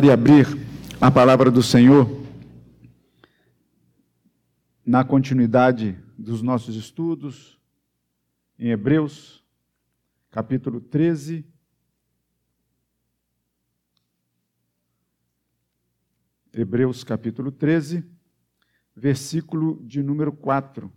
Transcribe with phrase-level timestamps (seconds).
[0.00, 0.46] e abrir
[0.98, 2.08] a palavra do Senhor
[4.86, 7.60] na continuidade dos nossos estudos
[8.58, 9.44] em Hebreus,
[10.30, 11.44] capítulo 13.
[16.54, 18.02] Hebreus, capítulo 13,
[18.96, 20.90] versículo de número 4.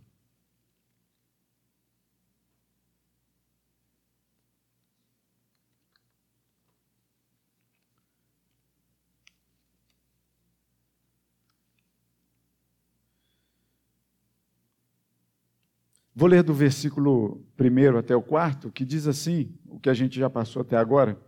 [16.18, 20.18] Vou ler do versículo 1 até o 4, que diz assim, o que a gente
[20.18, 21.20] já passou até agora.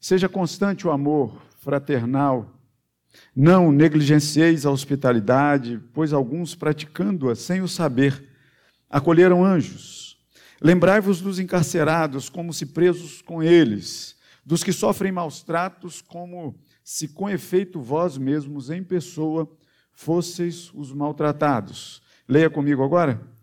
[0.00, 2.58] Seja constante o amor fraternal,
[3.36, 8.30] não negligencieis a hospitalidade, pois alguns, praticando-a sem o saber,
[8.88, 10.16] acolheram anjos.
[10.58, 17.08] Lembrai-vos dos encarcerados, como se presos com eles, dos que sofrem maus tratos, como se
[17.08, 19.46] com efeito vós mesmos, em pessoa,
[19.92, 22.00] fosseis os maltratados.
[22.26, 23.33] Leia comigo agora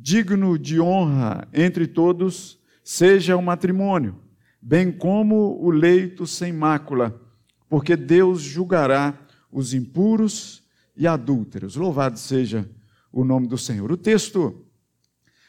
[0.00, 4.16] digno de honra entre todos seja o matrimônio,
[4.62, 7.20] bem como o leito sem mácula,
[7.68, 9.18] porque Deus julgará
[9.50, 10.62] os impuros
[10.96, 11.74] e adúlteros.
[11.74, 12.68] Louvado seja
[13.12, 13.90] o nome do Senhor.
[13.90, 14.64] O texto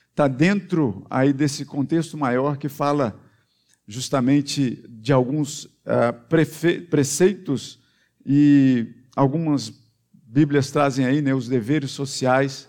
[0.10, 3.18] está dentro aí desse contexto maior que fala
[3.88, 6.14] justamente de alguns uh,
[6.90, 7.80] preceitos
[8.26, 9.72] e algumas
[10.14, 12.69] Bíblias trazem aí né, os deveres sociais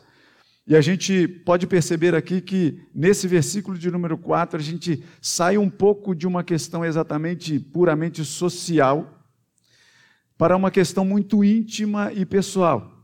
[0.67, 5.59] e a gente pode perceber aqui que nesse versículo de número 4 a gente sai
[5.59, 9.21] um pouco de uma questão exatamente puramente social
[10.37, 12.97] para uma questão muito íntima e pessoal.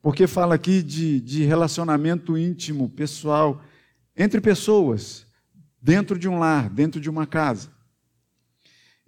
[0.00, 3.62] Porque fala aqui de, de relacionamento íntimo, pessoal,
[4.16, 5.26] entre pessoas,
[5.80, 7.70] dentro de um lar, dentro de uma casa.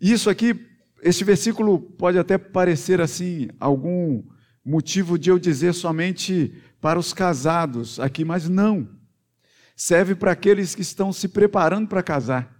[0.00, 0.58] Isso aqui,
[1.02, 4.22] esse versículo pode até parecer assim, algum
[4.64, 8.88] motivo de eu dizer somente para os casados aqui, mas não.
[9.74, 12.54] Serve para aqueles que estão se preparando para casar.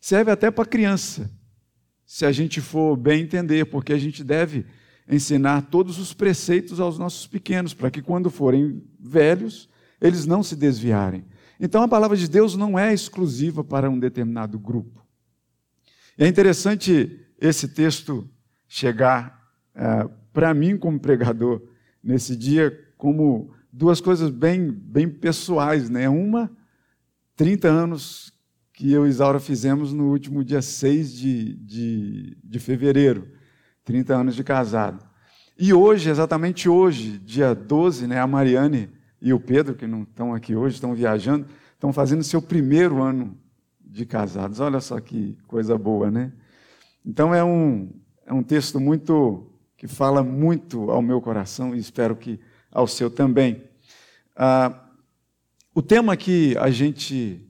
[0.00, 1.30] Serve até para criança,
[2.06, 4.64] se a gente for bem entender, porque a gente deve
[5.08, 9.68] ensinar todos os preceitos aos nossos pequenos, para que quando forem velhos,
[10.00, 11.24] eles não se desviarem.
[11.58, 15.04] Então a palavra de Deus não é exclusiva para um determinado grupo.
[16.16, 18.28] É interessante esse texto
[18.66, 21.62] chegar é, para mim como pregador
[22.02, 26.06] nesse dia como duas coisas bem, bem pessoais, né?
[26.06, 26.50] Uma,
[27.34, 28.30] 30 anos
[28.74, 33.26] que eu e Isaura fizemos no último dia 6 de, de, de fevereiro,
[33.84, 35.02] 30 anos de casado.
[35.58, 38.90] E hoje, exatamente hoje, dia 12, né, a Mariane
[39.20, 43.34] e o Pedro, que não estão aqui hoje, estão viajando, estão fazendo seu primeiro ano
[43.80, 44.60] de casados.
[44.60, 46.32] Olha só que coisa boa, né?
[47.04, 47.90] Então é um,
[48.26, 52.38] é um texto muito que fala muito ao meu coração e espero que
[52.70, 53.62] ao seu também.
[54.36, 54.88] Ah,
[55.74, 57.46] o tema que a gente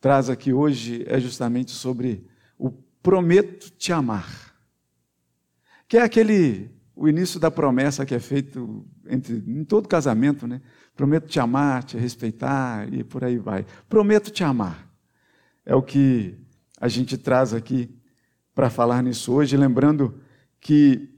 [0.00, 2.26] traz aqui hoje é justamente sobre
[2.58, 2.70] o
[3.02, 4.54] prometo te amar,
[5.88, 10.60] que é aquele o início da promessa que é feito entre, em todo casamento, né?
[10.94, 13.64] Prometo te amar, te respeitar e por aí vai.
[13.88, 14.86] Prometo te amar.
[15.64, 16.38] É o que
[16.78, 17.88] a gente traz aqui
[18.54, 20.20] para falar nisso hoje, lembrando
[20.60, 21.08] que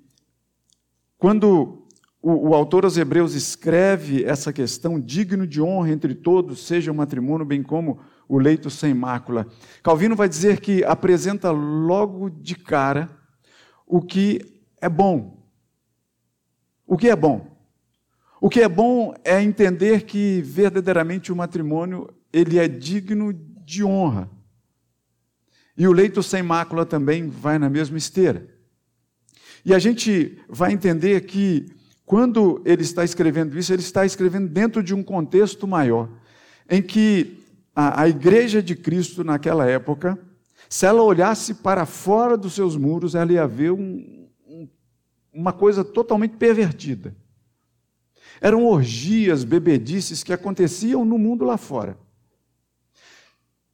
[1.18, 1.81] quando
[2.22, 6.94] o, o, autor aos Hebreus escreve essa questão, digno de honra entre todos, seja o
[6.94, 9.48] matrimônio, bem como o leito sem mácula.
[9.82, 13.10] Calvino vai dizer que apresenta logo de cara
[13.84, 14.40] o que
[14.80, 15.44] é bom.
[16.86, 17.58] O que é bom?
[18.40, 24.30] O que é bom é entender que verdadeiramente o matrimônio ele é digno de honra.
[25.76, 28.48] E o leito sem mácula também vai na mesma esteira.
[29.64, 31.81] E a gente vai entender que
[32.12, 36.10] quando ele está escrevendo isso, ele está escrevendo dentro de um contexto maior,
[36.68, 37.42] em que
[37.74, 40.18] a, a igreja de Cristo naquela época,
[40.68, 44.68] se ela olhasse para fora dos seus muros, ela ia ver um, um,
[45.32, 47.16] uma coisa totalmente pervertida.
[48.42, 51.96] Eram orgias, bebedices que aconteciam no mundo lá fora.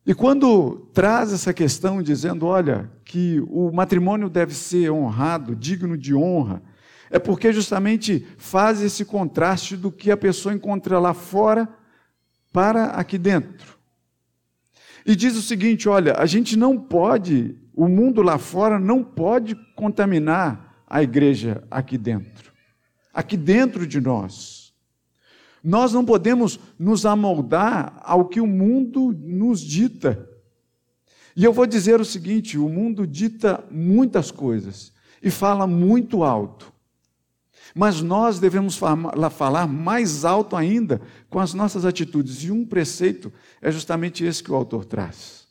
[0.07, 6.15] E quando traz essa questão dizendo, olha, que o matrimônio deve ser honrado, digno de
[6.15, 6.63] honra,
[7.11, 11.69] é porque justamente faz esse contraste do que a pessoa encontra lá fora
[12.53, 13.79] para aqui dentro.
[15.07, 19.55] E diz o seguinte: olha, a gente não pode, o mundo lá fora não pode
[19.75, 22.53] contaminar a igreja aqui dentro,
[23.13, 24.73] aqui dentro de nós.
[25.63, 30.29] Nós não podemos nos amoldar ao que o mundo nos dita.
[31.35, 36.73] E eu vou dizer o seguinte: o mundo dita muitas coisas, e fala muito alto.
[37.75, 42.43] Mas nós devemos falar mais alto ainda com as nossas atitudes.
[42.45, 45.47] E um preceito é justamente esse que o autor traz.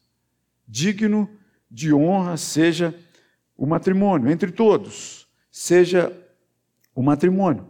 [0.68, 1.30] Digno
[1.70, 2.96] de honra seja
[3.56, 6.12] o matrimônio, entre todos, seja
[6.94, 7.68] o matrimônio.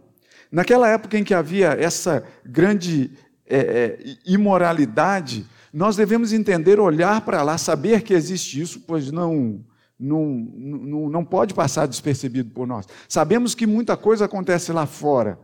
[0.50, 3.12] Naquela época em que havia essa grande
[3.46, 9.64] é, é, imoralidade, nós devemos entender, olhar para lá, saber que existe isso, pois não,
[9.98, 12.86] não, não, pode passar despercebido por nós.
[13.08, 15.38] Sabemos que muita coisa acontece lá fora.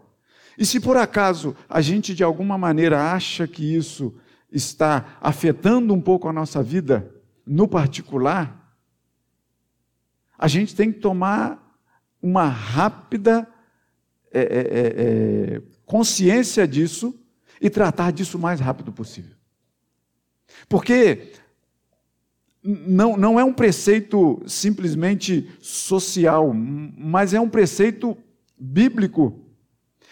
[0.57, 4.15] E se por acaso a gente de alguma maneira acha que isso
[4.53, 7.13] está afetando um pouco a nossa vida
[7.45, 8.79] no particular,
[10.39, 11.61] a gente tem que tomar
[12.23, 13.49] uma rápida
[14.33, 17.19] é, é, é, é consciência disso
[17.61, 19.35] e tratar disso o mais rápido possível.
[20.69, 21.33] Porque
[22.65, 28.17] não, não é um preceito simplesmente social, mas é um preceito
[28.59, 29.39] bíblico.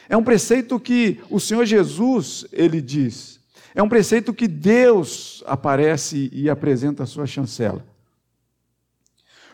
[0.07, 3.41] É um preceito que o Senhor Jesus, ele diz.
[3.75, 7.83] É um preceito que Deus aparece e apresenta a sua chancela.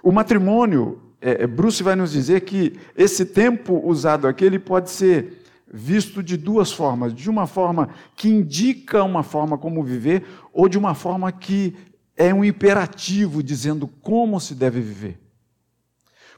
[0.02, 5.44] O matrimônio, é, Bruce vai nos dizer que esse tempo usado aqui, ele pode ser
[5.72, 10.78] visto de duas formas: de uma forma que indica uma forma como viver, ou de
[10.78, 11.76] uma forma que
[12.18, 15.20] é um imperativo dizendo como se deve viver.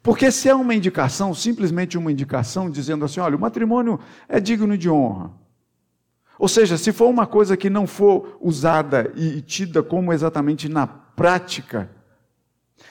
[0.03, 3.99] Porque se é uma indicação, simplesmente uma indicação dizendo assim, olha, o matrimônio
[4.29, 5.33] é digno de honra.
[6.39, 10.87] Ou seja, se for uma coisa que não for usada e tida como exatamente na
[10.87, 11.91] prática,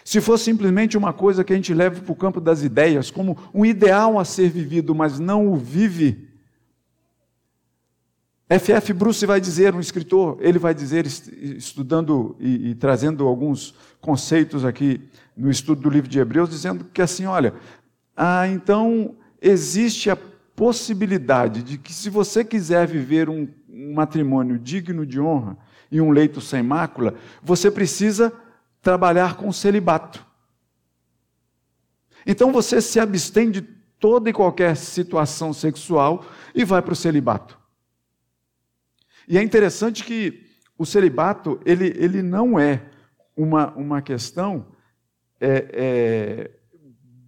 [0.03, 3.37] se for simplesmente uma coisa que a gente leva para o campo das ideias, como
[3.53, 6.28] um ideal a ser vivido, mas não o vive,
[8.49, 8.93] F.F.
[8.93, 14.99] Bruce vai dizer, um escritor, ele vai dizer, estudando e, e, trazendo alguns conceitos aqui
[15.37, 17.53] no estudo do livro de Hebreus, dizendo que assim, olha,
[18.17, 20.17] ah, então existe a
[20.55, 25.55] possibilidade de que se você quiser viver um, um matrimônio digno de honra
[25.91, 27.13] e um leito sem mácula,
[27.43, 28.33] você precisa
[28.81, 30.25] trabalhar com celibato.
[32.25, 33.61] Então você se abstém de
[33.99, 36.25] toda e qualquer situação sexual
[36.55, 37.58] e vai para o celibato.
[39.29, 40.43] E é interessante que
[40.75, 42.89] o celibato, ele, ele não é
[43.37, 44.65] uma, uma questão
[45.39, 46.59] é, é,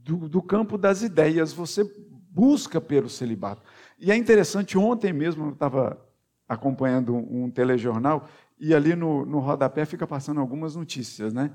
[0.04, 1.84] do, do campo das ideias, você
[2.32, 3.62] busca pelo celibato.
[4.00, 6.04] E é interessante, ontem mesmo eu estava
[6.50, 8.28] acompanhando um, telejornal
[8.60, 11.52] e ali no, no rodapé fica passando algumas notícias, né?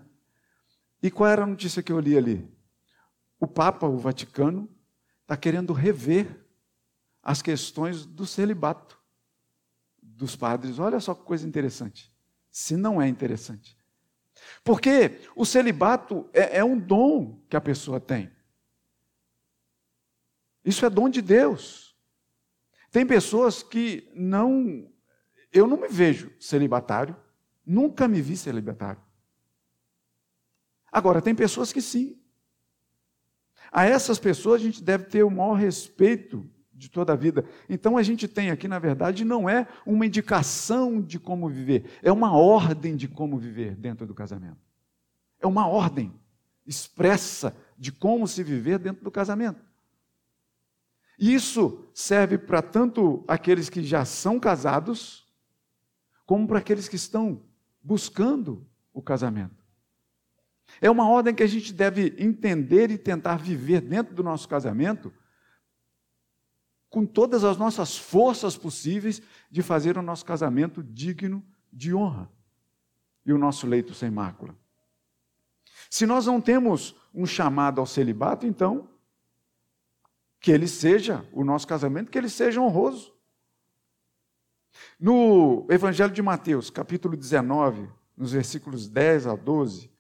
[1.03, 2.49] E qual era a notícia que eu li ali?
[3.41, 4.69] O Papa, o Vaticano,
[5.23, 6.47] está querendo rever
[7.21, 8.97] as questões do celibato
[10.17, 10.79] dos padres.
[10.79, 12.13] Olha só que coisa interessante.
[12.51, 13.77] Se não é interessante.
[14.65, 18.31] Porque o celibato é, é um dom que a pessoa tem.
[20.65, 21.97] Isso é dom de Deus.
[22.91, 24.91] Tem pessoas que não.
[25.53, 27.17] Eu não me vejo celibatário,
[27.65, 29.01] nunca me vi celibatário.
[30.91, 32.21] Agora, tem pessoas que sim.
[33.71, 37.45] A essas pessoas a gente deve ter o maior respeito de toda a vida.
[37.69, 42.13] Então a gente tem aqui, na verdade, não é uma indicação de como viver, é
[42.13, 44.59] uma ordem de como viver dentro do casamento.
[45.41, 46.13] É uma ordem
[46.67, 49.65] expressa de como se viver dentro do casamento.
[51.19, 55.27] Isso serve para tanto aqueles que já são casados,
[56.27, 57.43] como para aqueles que estão
[57.83, 59.65] buscando o casamento.
[60.81, 65.13] É uma ordem que a gente deve entender e tentar viver dentro do nosso casamento
[66.89, 72.31] com todas as nossas forças possíveis de fazer o nosso casamento digno de honra
[73.25, 74.57] e o nosso leito sem mácula.
[75.91, 78.89] Se nós não temos um chamado ao celibato, então,
[80.41, 83.15] que ele seja, o nosso casamento, que ele seja honroso.
[84.99, 89.91] No Evangelho de Mateus, capítulo 19, nos versículos 10 a 12,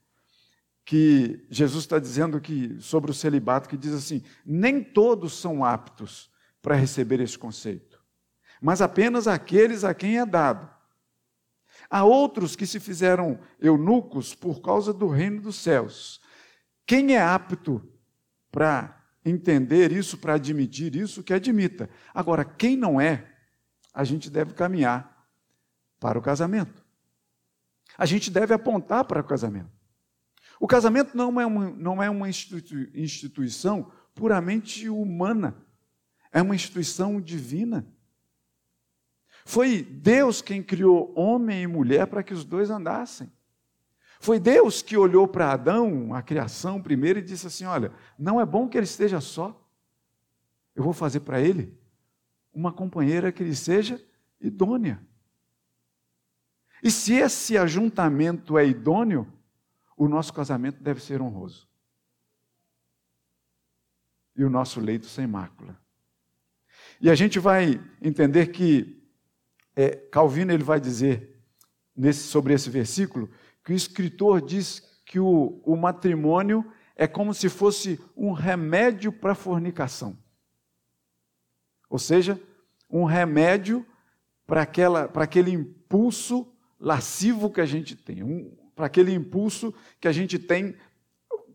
[0.84, 6.30] que Jesus está dizendo que sobre o celibato, que diz assim: nem todos são aptos
[6.66, 8.02] para receber esse conceito,
[8.60, 10.68] mas apenas aqueles a quem é dado.
[11.88, 16.20] Há outros que se fizeram eunucos por causa do reino dos céus.
[16.84, 17.88] Quem é apto
[18.50, 21.88] para entender isso, para admitir isso, que admita.
[22.12, 23.32] Agora, quem não é,
[23.94, 25.24] a gente deve caminhar
[26.00, 26.84] para o casamento.
[27.96, 29.70] A gente deve apontar para o casamento.
[30.58, 35.64] O casamento não é uma, não é uma instituição puramente humana
[36.36, 37.86] é uma instituição divina.
[39.46, 43.32] Foi Deus quem criou homem e mulher para que os dois andassem.
[44.20, 48.44] Foi Deus que olhou para Adão, a criação primeiro, e disse assim: Olha, não é
[48.44, 49.58] bom que ele esteja só.
[50.74, 51.74] Eu vou fazer para ele
[52.52, 53.98] uma companheira que lhe seja
[54.38, 55.00] idônea.
[56.82, 59.26] E se esse ajuntamento é idôneo,
[59.96, 61.66] o nosso casamento deve ser honroso.
[64.36, 65.85] E o nosso leito sem mácula.
[67.00, 69.02] E a gente vai entender que
[69.74, 71.38] é, Calvino ele vai dizer
[71.94, 73.30] nesse, sobre esse versículo
[73.64, 79.32] que o escritor diz que o, o matrimônio é como se fosse um remédio para
[79.32, 80.16] a fornicação.
[81.90, 82.40] Ou seja,
[82.90, 83.84] um remédio
[84.46, 90.38] para aquele impulso lascivo que a gente tem, um, para aquele impulso que a gente
[90.38, 90.74] tem,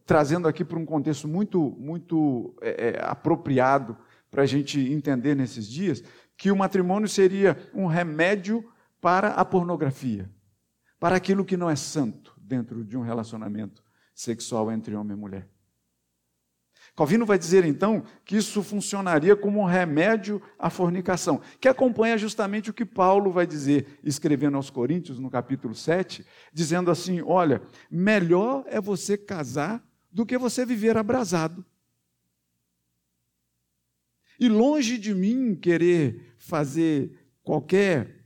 [0.05, 3.98] trazendo aqui para um contexto muito, muito é, é, apropriado
[4.32, 6.02] para a gente entender nesses dias,
[6.38, 8.66] que o matrimônio seria um remédio
[9.02, 10.30] para a pornografia,
[10.98, 13.84] para aquilo que não é santo dentro de um relacionamento
[14.16, 15.48] sexual entre homem e mulher.
[16.96, 22.70] Calvino vai dizer então que isso funcionaria como um remédio à fornicação, que acompanha justamente
[22.70, 28.66] o que Paulo vai dizer, escrevendo aos Coríntios, no capítulo 7, dizendo assim: olha, melhor
[28.68, 31.66] é você casar do que você viver abrasado.
[34.41, 38.25] E longe de mim querer fazer qualquer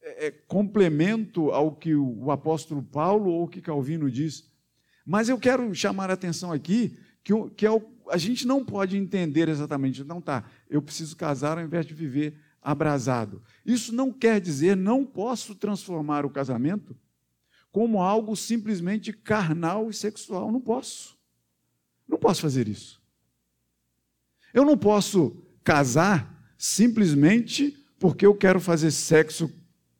[0.00, 4.50] é, é complemento ao que o apóstolo Paulo ou o que Calvino diz,
[5.04, 7.70] mas eu quero chamar a atenção aqui que, que é
[8.08, 12.38] a gente não pode entender exatamente, não tá, eu preciso casar ao invés de viver
[12.62, 13.42] abrasado.
[13.66, 16.96] Isso não quer dizer não posso transformar o casamento
[17.70, 20.50] como algo simplesmente carnal e sexual.
[20.50, 21.18] Não posso.
[22.08, 23.03] Não posso fazer isso.
[24.54, 29.52] Eu não posso casar simplesmente porque eu quero fazer sexo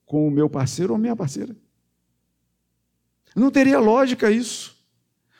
[0.06, 1.56] com o meu parceiro ou minha parceira.
[3.34, 4.74] Não teria lógica isso.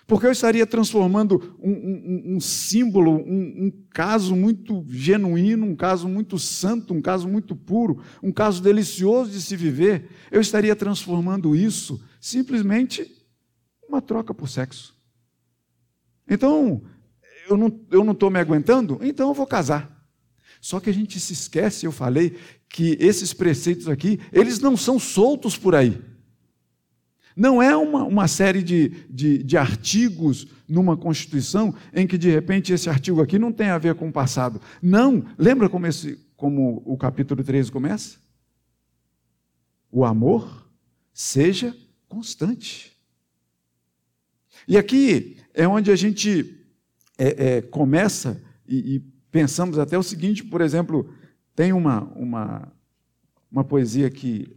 [0.06, 6.06] Porque eu estaria transformando um, um, um símbolo, um, um, caso muito genuíno, um caso
[6.06, 11.56] muito santo, um caso muito puro, um caso delicioso de se viver, eu estaria transformando
[11.56, 13.11] isso simplesmente
[13.88, 14.94] uma troca por sexo.
[16.28, 16.83] Então,
[17.49, 19.95] eu não estou me aguentando, então eu vou casar.
[20.61, 22.39] Só que a gente se esquece, eu falei,
[22.71, 26.01] que esses preceitos aqui, eles não são soltos por aí.
[27.37, 32.73] Não é uma, uma série de, de, de, artigos numa Constituição em que, de repente,
[32.73, 34.61] esse artigo aqui não tem a ver com o passado.
[34.81, 35.25] Não.
[35.37, 38.19] Lembra como, esse, como o capítulo 13 começa?
[39.91, 40.69] O amor
[41.13, 41.77] seja
[42.09, 42.93] constante.
[44.67, 46.63] E aqui é onde a gente
[47.18, 51.12] é, é, começa e, e, pensamos até o seguinte, por exemplo,
[51.54, 52.73] tem uma, uma,
[53.50, 54.56] uma poesia que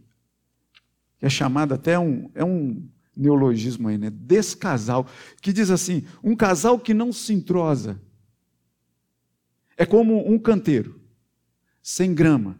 [1.18, 4.08] que é chamado até um, é um neologismo aí, né?
[4.10, 5.06] Descasal,
[5.42, 8.00] que diz assim: um casal que não se entrosa
[9.76, 11.00] é como um canteiro,
[11.82, 12.58] sem grama,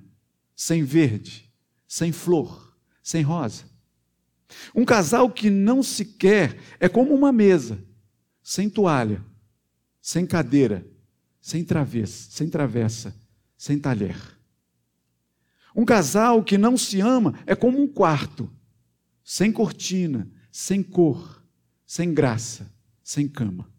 [0.55, 1.51] sem verde,
[1.87, 3.65] sem flor, sem rosa.
[4.75, 7.79] Um casal que não se quer é como uma mesa,
[8.43, 9.25] sem toalha,
[10.09, 10.87] sem cadeira,
[11.39, 13.15] sem travessa, sem travessa,
[13.59, 14.17] sem talher.
[15.77, 18.51] Um casal que não se ama é como um quarto,
[19.23, 21.45] sem cortina, sem cor,
[21.85, 22.73] sem graça,
[23.05, 23.71] sem cama.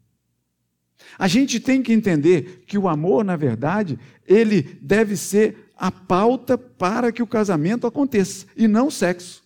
[1.17, 6.59] A gente tem que entender que o amor, na verdade, ele deve ser a pauta
[6.59, 9.38] para que o casamento aconteça e não o sexo.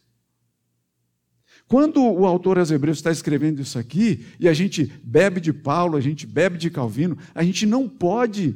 [1.73, 5.97] Quando o autor aos Hebreus está escrevendo isso aqui, e a gente bebe de Paulo,
[5.97, 8.55] a gente bebe de Calvino, a gente não pode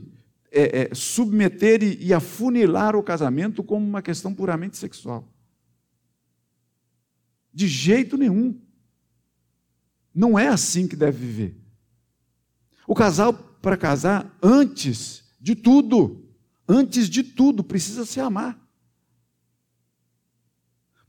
[0.51, 5.27] é, é, submeter e, e afunilar o casamento como uma questão puramente sexual.
[7.51, 8.61] De jeito nenhum.
[10.13, 11.57] Não é assim que deve viver.
[12.87, 16.23] O casal, para casar, antes de tudo,
[16.69, 18.63] antes de tudo, precisa se amar.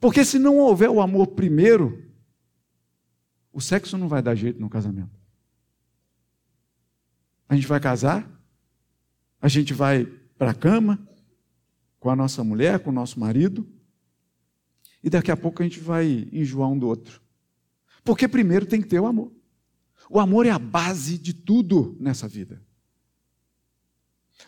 [0.01, 2.05] Porque se não houver o amor primeiro,
[3.53, 5.19] o sexo não vai dar jeito no casamento.
[7.49, 8.31] A gente vai casar,
[9.41, 10.05] a gente vai
[10.37, 10.99] para a cama
[11.99, 13.67] com a nossa mulher, com o nosso marido,
[15.03, 17.21] e daqui a pouco a gente vai enjoar um do outro.
[18.05, 19.33] Porque primeiro tem que ter o amor.
[20.09, 22.63] O amor é a base de tudo nessa vida.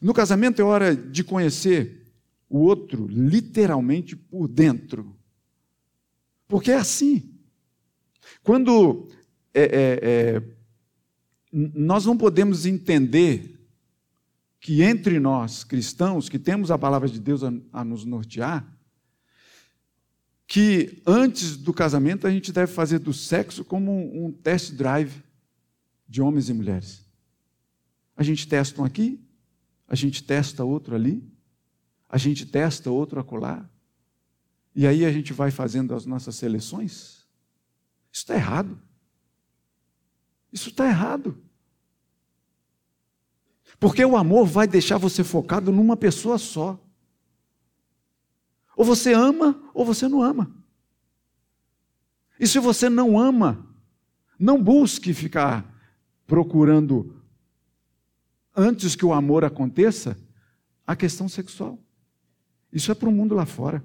[0.00, 2.12] No casamento é hora de conhecer
[2.48, 5.16] o outro literalmente por dentro.
[6.50, 7.32] Porque é assim.
[8.42, 9.08] Quando
[9.54, 10.42] é, é, é,
[11.52, 13.56] nós não podemos entender
[14.58, 18.66] que entre nós, cristãos, que temos a palavra de Deus a, a nos nortear,
[20.46, 25.22] que antes do casamento a gente deve fazer do sexo como um, um test drive
[26.08, 27.06] de homens e mulheres.
[28.16, 29.24] A gente testa um aqui,
[29.86, 31.22] a gente testa outro ali,
[32.08, 33.70] a gente testa outro acolá,
[34.74, 37.26] e aí a gente vai fazendo as nossas seleções.
[38.12, 38.80] Isso está errado.
[40.52, 41.36] Isso está errado.
[43.78, 46.78] Porque o amor vai deixar você focado numa pessoa só.
[48.76, 50.54] Ou você ama ou você não ama.
[52.38, 53.66] E se você não ama,
[54.38, 55.70] não busque ficar
[56.26, 57.22] procurando,
[58.56, 60.16] antes que o amor aconteça,
[60.86, 61.78] a questão sexual.
[62.72, 63.84] Isso é para o mundo lá fora.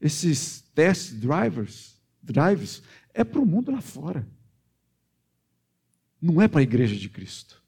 [0.00, 4.26] Esses test drivers, drives, é para o mundo lá fora.
[6.20, 7.62] Não é para a igreja de Cristo.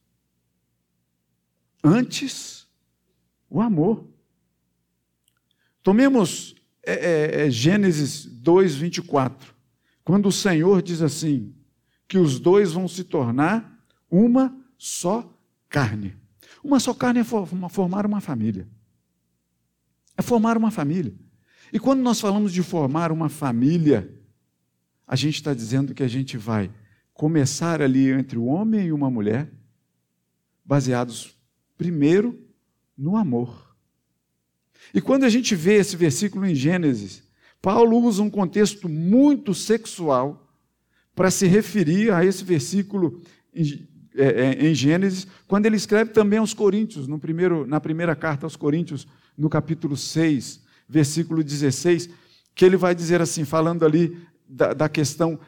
[1.82, 2.66] Antes,
[3.48, 4.06] o amor.
[5.82, 9.54] Tomemos é, é, é, Gênesis 2, 24.
[10.04, 11.54] Quando o Senhor diz assim:
[12.06, 15.32] que os dois vão se tornar uma só
[15.68, 16.16] carne.
[16.62, 18.68] Uma só carne é formar uma família.
[20.16, 21.14] É formar uma família.
[21.73, 24.12] E quando nós falamos de formar uma família,
[25.07, 26.71] a gente está dizendo que a gente vai
[27.14, 29.50] começar ali entre o homem e uma mulher,
[30.64, 31.37] baseados
[31.76, 32.38] primeiro
[32.97, 33.75] no amor.
[34.93, 37.23] E quando a gente vê esse versículo em Gênesis,
[37.61, 40.52] Paulo usa um contexto muito sexual
[41.14, 43.21] para se referir a esse versículo
[43.55, 48.47] em, é, é, em Gênesis, quando ele escreve também aos Coríntios, primeiro, na primeira carta
[48.47, 50.62] aos Coríntios, no capítulo 6,
[50.92, 52.11] versículo 16,
[52.54, 55.40] que ele vai dizer assim, falando ali da, da questão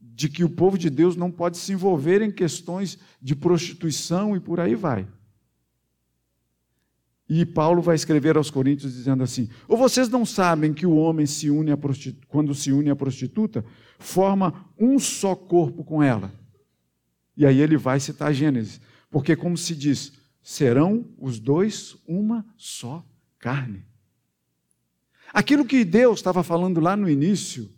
[0.00, 4.40] de que o povo de Deus não pode se envolver em questões de prostituição e
[4.40, 5.08] por aí vai.
[7.28, 11.26] E Paulo vai escrever aos Coríntios dizendo assim: Ou vocês não sabem que o homem
[11.26, 11.72] se une
[12.28, 13.64] quando se une à prostituta,
[13.98, 16.30] forma um só corpo com ela?
[17.34, 18.80] E aí ele vai citar Gênesis,
[19.10, 23.04] porque como se diz, serão os dois uma só
[23.38, 23.84] carne.
[25.36, 27.70] Aquilo que Deus estava falando lá no início,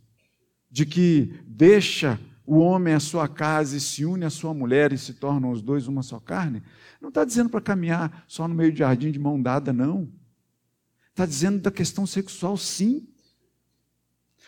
[0.71, 2.17] de que deixa
[2.47, 5.61] o homem a sua casa e se une à sua mulher e se tornam os
[5.61, 6.63] dois uma só carne,
[7.01, 10.09] não está dizendo para caminhar só no meio de jardim de mão dada, não.
[11.11, 13.09] Está dizendo da questão sexual, sim.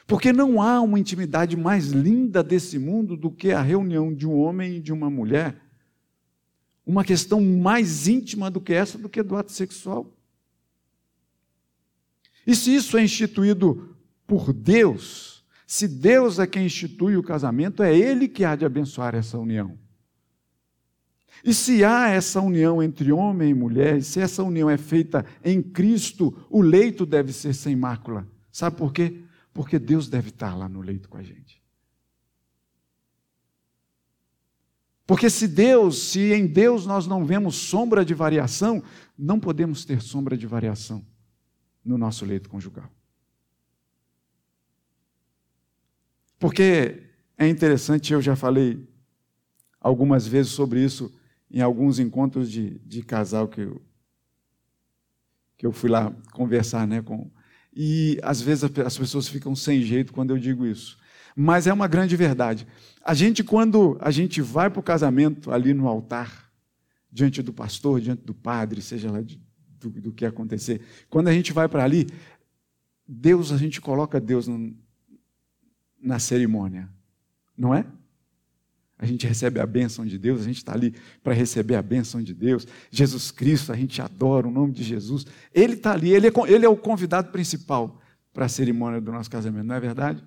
[0.06, 4.38] Porque não há uma intimidade mais linda desse mundo do que a reunião de um
[4.38, 5.60] homem e de uma mulher.
[6.86, 10.16] Uma questão mais íntima do que essa, do que do ato sexual.
[12.50, 17.96] E se isso é instituído por Deus, se Deus é quem institui o casamento, é
[17.96, 19.78] Ele que há de abençoar essa união.
[21.44, 25.24] E se há essa união entre homem e mulher, e se essa união é feita
[25.44, 28.26] em Cristo, o leito deve ser sem mácula.
[28.50, 29.22] Sabe por quê?
[29.54, 31.62] Porque Deus deve estar lá no leito com a gente.
[35.06, 38.82] Porque se Deus, se em Deus nós não vemos sombra de variação,
[39.16, 41.06] não podemos ter sombra de variação
[41.84, 42.90] no nosso leito conjugal.
[46.38, 47.02] Porque
[47.36, 48.88] é interessante, eu já falei
[49.80, 51.12] algumas vezes sobre isso
[51.50, 53.82] em alguns encontros de, de casal que eu,
[55.58, 57.30] que eu fui lá conversar né, com.
[57.74, 60.98] E às vezes as pessoas ficam sem jeito quando eu digo isso.
[61.36, 62.66] Mas é uma grande verdade.
[63.02, 66.50] A gente, quando a gente vai para o casamento ali no altar,
[67.10, 69.40] diante do pastor, diante do padre, seja lá de,
[69.80, 70.80] do, do que acontecer.
[71.08, 72.06] Quando a gente vai para ali,
[73.06, 74.76] Deus, a gente coloca Deus no,
[76.00, 76.88] na cerimônia,
[77.56, 77.84] não é?
[78.98, 82.22] A gente recebe a bênção de Deus, a gente está ali para receber a bênção
[82.22, 82.66] de Deus.
[82.90, 85.24] Jesus Cristo, a gente adora o nome de Jesus.
[85.54, 87.98] Ele está ali, ele é, ele é o convidado principal
[88.30, 90.22] para a cerimônia do nosso casamento, não é verdade?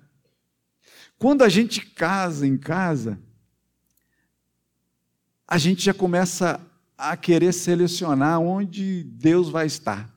[1.16, 3.18] Quando a gente casa em casa,
[5.46, 6.60] a gente já começa
[6.96, 10.14] a querer selecionar onde Deus vai estar.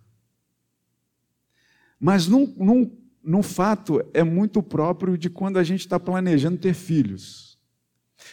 [2.00, 6.74] Mas num, num, num fato é muito próprio de quando a gente está planejando ter
[6.74, 7.58] filhos.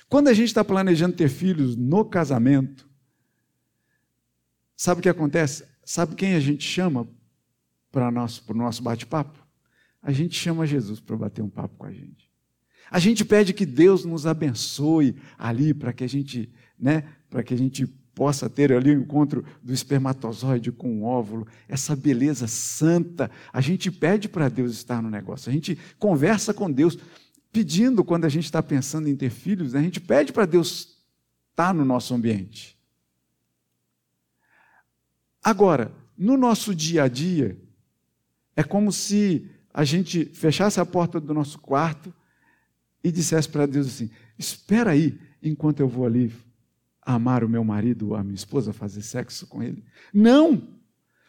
[0.09, 2.89] Quando a gente está planejando ter filhos no casamento,
[4.77, 5.65] sabe o que acontece?
[5.85, 7.09] Sabe quem a gente chama
[7.91, 9.45] para o nosso, nosso bate-papo?
[10.03, 12.31] A gente chama Jesus para bater um papo com a gente.
[12.91, 17.55] A gente pede que Deus nos abençoe ali para que a gente, né, para que
[17.55, 23.31] a gente possa ter ali o encontro do espermatozoide com o óvulo, essa beleza santa.
[23.53, 26.99] A gente pede para Deus estar no negócio, a gente conversa com Deus,
[27.53, 29.81] pedindo, quando a gente está pensando em ter filhos, né?
[29.81, 30.99] a gente pede para Deus
[31.51, 32.77] estar no nosso ambiente.
[35.43, 37.59] Agora, no nosso dia a dia,
[38.57, 42.15] é como se a gente fechasse a porta do nosso quarto
[43.03, 46.33] e dissesse para Deus assim: Espera aí, enquanto eu vou ali
[47.05, 49.85] amar o meu marido a minha esposa, fazer sexo com ele.
[50.13, 50.63] Não!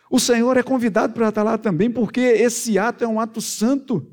[0.10, 4.06] O Senhor é convidado para estar lá também, porque esse ato é um ato santo.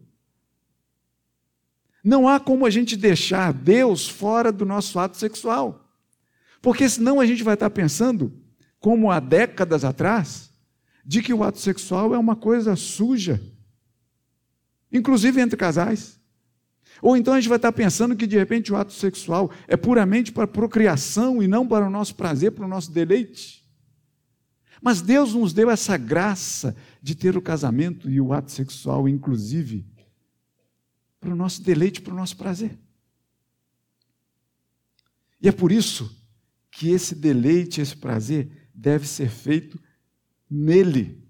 [2.03, 5.88] Não há como a gente deixar Deus fora do nosso ato sexual.
[6.61, 8.33] Porque senão a gente vai estar pensando,
[8.81, 10.51] como há décadas atrás,
[11.05, 13.40] de que o ato sexual é uma coisa suja,
[14.90, 16.20] inclusive entre casais.
[17.02, 20.30] Ou então a gente vai estar pensando que de repente o ato sexual é puramente
[20.30, 23.68] para procriação e não para o nosso prazer, para o nosso deleite.
[24.80, 29.84] Mas Deus nos deu essa graça de ter o casamento e o ato sexual, inclusive,
[31.18, 32.78] para o nosso deleite, para o nosso prazer.
[35.40, 36.24] E é por isso
[36.70, 39.80] que esse deleite, esse prazer, deve ser feito
[40.48, 41.28] nele.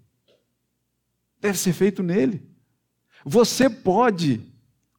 [1.41, 2.47] Deve ser feito nele.
[3.25, 4.52] Você pode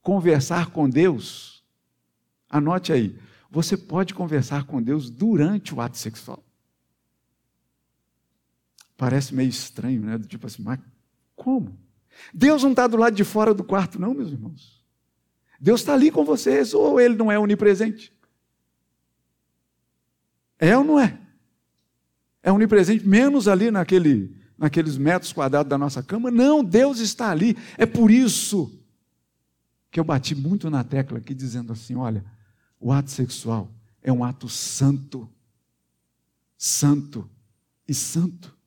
[0.03, 1.63] conversar com Deus,
[2.49, 3.17] anote aí,
[3.49, 6.43] você pode conversar com Deus durante o ato sexual.
[8.97, 10.19] Parece meio estranho, né?
[10.19, 10.79] Tipo assim, mas
[11.35, 11.77] como?
[12.33, 14.83] Deus não está do lado de fora do quarto, não, meus irmãos.
[15.59, 18.13] Deus está ali com vocês, ou ele não é onipresente?
[20.59, 21.17] É ou não é?
[22.41, 26.29] É onipresente, menos ali naquele, naqueles metros quadrados da nossa cama?
[26.29, 27.57] Não, Deus está ali.
[27.77, 28.82] É por isso
[29.93, 32.25] que eu bati muito na tecla aqui dizendo assim: olha,
[32.79, 35.31] o ato sexual é um ato santo,
[36.57, 37.29] santo
[37.87, 38.57] e santo.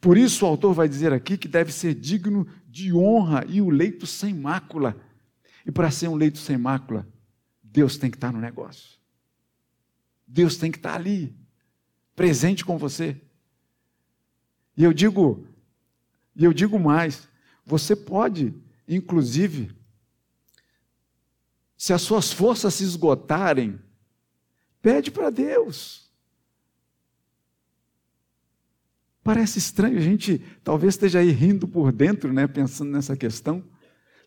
[0.00, 3.68] Por isso o autor vai dizer aqui que deve ser digno de honra e o
[3.68, 4.96] leito sem mácula.
[5.66, 7.04] E para ser um leito sem mácula,
[7.60, 8.96] Deus tem que estar no negócio.
[10.26, 11.36] Deus tem que estar ali,
[12.14, 13.20] presente com você.
[14.76, 15.44] E eu digo,
[16.36, 17.28] e eu digo mais,
[17.66, 18.54] você pode,
[18.86, 19.74] inclusive,
[21.84, 23.78] se as suas forças se esgotarem,
[24.80, 26.10] pede para Deus.
[29.22, 33.62] Parece estranho, a gente talvez esteja aí rindo por dentro, né, pensando nessa questão,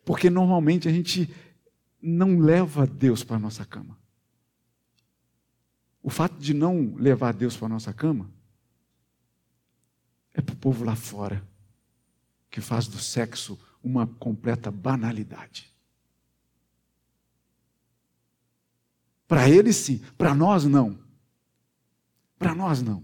[0.05, 1.33] porque normalmente a gente
[1.99, 3.97] não leva Deus para a nossa cama.
[6.03, 8.29] O fato de não levar Deus para a nossa cama
[10.31, 11.43] é para o povo lá fora,
[12.51, 15.75] que faz do sexo uma completa banalidade.
[19.27, 20.97] Para eles sim, para nós não.
[22.39, 23.03] Para nós não.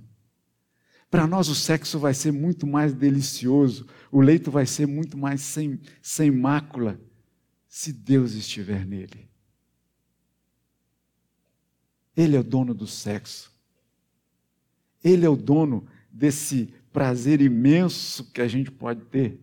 [1.09, 5.41] Para nós o sexo vai ser muito mais delicioso, o leito vai ser muito mais
[5.41, 6.99] sem, sem mácula,
[7.67, 9.29] se Deus estiver nele.
[12.15, 13.51] Ele é o dono do sexo.
[15.03, 19.39] Ele é o dono desse prazer imenso que a gente pode ter.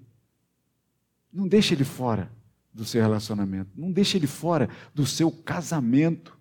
[1.32, 2.32] Não deixe ele fora
[2.72, 6.38] do seu relacionamento, não deixe ele fora do seu casamento.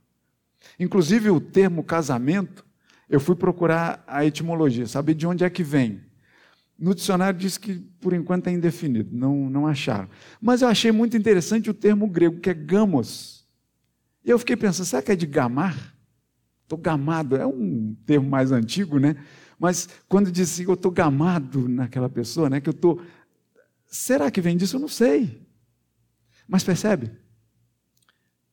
[0.80, 2.65] Inclusive o termo casamento,
[3.10, 6.02] eu fui procurar a etimologia, saber de onde é que vem.
[6.78, 10.08] No dicionário diz que por enquanto é indefinido, não, não acharam.
[10.39, 13.45] Mas eu achei muito interessante o termo grego, que é gamos.
[14.24, 15.95] E eu fiquei pensando, será que é de gamar?
[16.63, 19.15] Estou gamado, é um termo mais antigo, né?
[19.60, 22.62] Mas quando diz assim, eu estou gamado naquela pessoa, né?
[22.62, 23.02] Que eu estou.
[23.88, 24.78] Será que vem disso?
[24.78, 25.41] Eu não sei.
[26.48, 27.12] Mas percebe?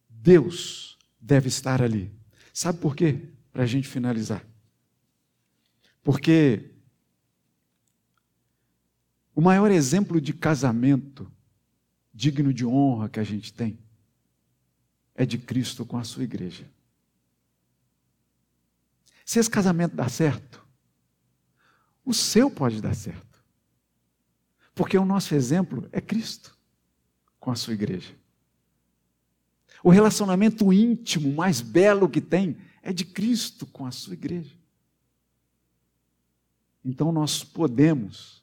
[0.08, 0.85] Deus
[1.26, 2.14] deve estar ali.
[2.52, 3.28] Sabe por quê?
[3.52, 4.46] Para a gente finalizar.
[6.02, 6.70] Porque
[9.34, 11.30] o maior exemplo de casamento
[12.14, 13.78] digno de honra que a gente tem
[15.16, 16.70] é de Cristo com a sua igreja.
[19.24, 20.64] Se esse casamento dá certo,
[22.04, 23.42] o seu pode dar certo.
[24.74, 26.56] Porque o nosso exemplo é Cristo
[27.40, 28.14] com a sua igreja.
[29.82, 34.56] O relacionamento íntimo mais belo que tem é de Cristo com a sua igreja.
[36.84, 38.42] Então nós podemos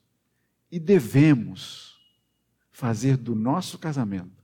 [0.69, 1.98] e devemos
[2.72, 4.43] fazer do nosso casamento,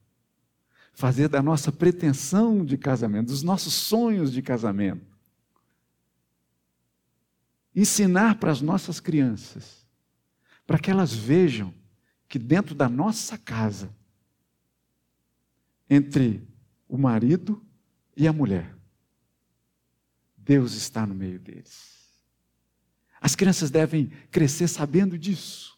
[0.94, 5.06] fazer da nossa pretensão de casamento, dos nossos sonhos de casamento,
[7.76, 9.86] ensinar para as nossas crianças,
[10.66, 11.74] para que elas vejam
[12.28, 13.94] que dentro da nossa casa,
[15.90, 16.48] entre
[16.90, 17.64] o marido
[18.18, 18.76] e a mulher.
[20.36, 22.00] Deus está no meio deles.
[23.22, 25.78] As crianças devem crescer sabendo disso.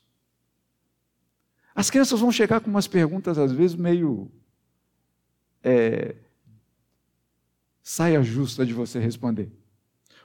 [1.75, 4.31] As crianças vão chegar com umas perguntas, às vezes, meio.
[5.63, 6.15] É,
[7.83, 9.51] saia justa de você responder.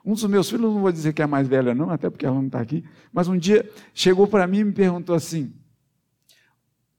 [0.04, 2.24] Um dos meus filhos, não vou dizer que é a mais velha, não, até porque
[2.24, 5.52] ela não está aqui, mas um dia chegou para mim e me perguntou assim: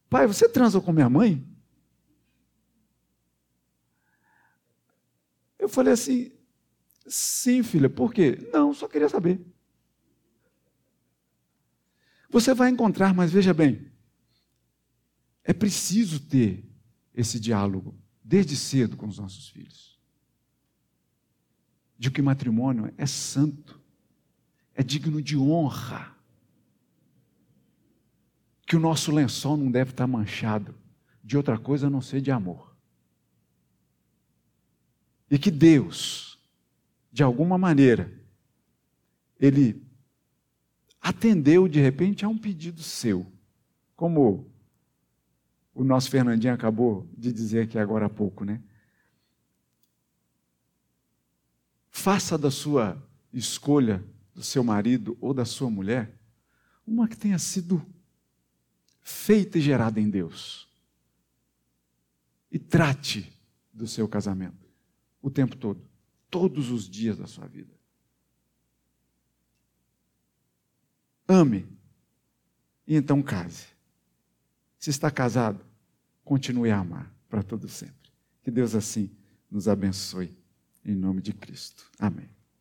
[0.10, 1.45] Pai, você transou com minha mãe?
[5.67, 6.32] Eu falei assim:
[7.06, 8.49] Sim, filha, por quê?
[8.53, 9.45] Não, só queria saber.
[12.30, 13.91] Você vai encontrar, mas veja bem,
[15.43, 16.63] é preciso ter
[17.13, 19.99] esse diálogo desde cedo com os nossos filhos.
[21.99, 23.77] De que matrimônio é santo,
[24.73, 26.15] é digno de honra.
[28.65, 30.73] Que o nosso lençol não deve estar manchado
[31.21, 32.66] de outra coisa a não ser de amor.
[35.29, 36.39] E que Deus,
[37.11, 38.11] de alguma maneira,
[39.39, 39.85] Ele
[41.01, 43.25] atendeu de repente a um pedido seu,
[43.95, 44.49] como
[45.73, 48.61] o nosso Fernandinho acabou de dizer aqui agora há pouco, né?
[51.89, 53.01] Faça da sua
[53.33, 56.17] escolha do seu marido ou da sua mulher
[56.85, 57.85] uma que tenha sido
[59.01, 60.69] feita e gerada em Deus.
[62.49, 63.33] E trate
[63.73, 64.66] do seu casamento
[65.27, 65.81] o tempo todo,
[66.29, 67.75] todos os dias da sua vida.
[71.27, 71.67] Ame
[72.87, 73.67] e então case.
[74.79, 75.59] Se está casado,
[76.23, 78.09] continue a amar para todo sempre.
[78.41, 79.11] Que Deus assim
[79.51, 80.33] nos abençoe
[80.85, 81.91] em nome de Cristo.
[81.99, 82.37] Amém.